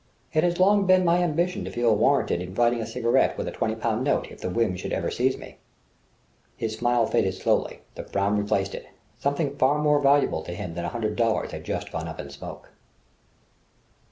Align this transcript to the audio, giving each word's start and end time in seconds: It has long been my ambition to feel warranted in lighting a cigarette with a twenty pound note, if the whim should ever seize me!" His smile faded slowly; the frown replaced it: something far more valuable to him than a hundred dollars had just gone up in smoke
It 0.33 0.43
has 0.43 0.59
long 0.59 0.87
been 0.87 1.05
my 1.05 1.21
ambition 1.21 1.63
to 1.63 1.69
feel 1.69 1.95
warranted 1.95 2.41
in 2.41 2.55
lighting 2.55 2.81
a 2.81 2.87
cigarette 2.87 3.37
with 3.37 3.47
a 3.47 3.51
twenty 3.51 3.75
pound 3.75 4.03
note, 4.03 4.31
if 4.31 4.41
the 4.41 4.49
whim 4.49 4.75
should 4.75 4.93
ever 4.93 5.11
seize 5.11 5.37
me!" 5.37 5.57
His 6.57 6.75
smile 6.75 7.05
faded 7.05 7.35
slowly; 7.35 7.81
the 7.93 8.03
frown 8.05 8.35
replaced 8.39 8.73
it: 8.73 8.87
something 9.19 9.55
far 9.57 9.77
more 9.77 9.99
valuable 10.01 10.41
to 10.41 10.55
him 10.55 10.73
than 10.73 10.85
a 10.85 10.89
hundred 10.89 11.17
dollars 11.17 11.51
had 11.51 11.63
just 11.65 11.91
gone 11.91 12.07
up 12.07 12.19
in 12.19 12.31
smoke 12.31 12.71